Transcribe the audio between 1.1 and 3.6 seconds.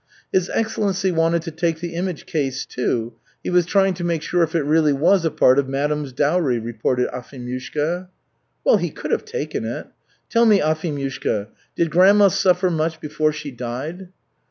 wanted to take the image case, too. He